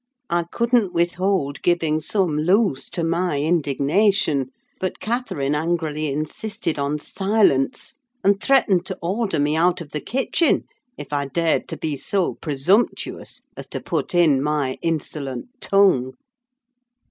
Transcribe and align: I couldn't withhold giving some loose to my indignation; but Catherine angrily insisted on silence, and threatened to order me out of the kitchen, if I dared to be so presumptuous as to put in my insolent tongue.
I 0.31 0.45
couldn't 0.51 0.93
withhold 0.93 1.61
giving 1.61 1.99
some 1.99 2.35
loose 2.39 2.89
to 2.89 3.03
my 3.03 3.39
indignation; 3.39 4.47
but 4.79 4.99
Catherine 4.99 5.53
angrily 5.53 6.07
insisted 6.11 6.79
on 6.79 6.97
silence, 6.97 7.93
and 8.23 8.41
threatened 8.41 8.83
to 8.87 8.97
order 8.99 9.39
me 9.39 9.55
out 9.55 9.79
of 9.79 9.91
the 9.91 10.01
kitchen, 10.01 10.63
if 10.97 11.13
I 11.13 11.27
dared 11.27 11.67
to 11.67 11.77
be 11.77 11.95
so 11.97 12.33
presumptuous 12.33 13.43
as 13.55 13.67
to 13.67 13.79
put 13.79 14.15
in 14.15 14.41
my 14.41 14.73
insolent 14.81 15.49
tongue. 15.61 16.13